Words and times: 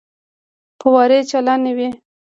فوارې 0.79 1.19
چالانې 1.29 1.71
وې. 1.77 1.89